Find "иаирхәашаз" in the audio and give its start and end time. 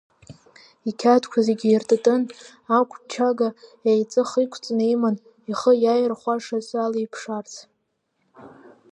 5.83-6.67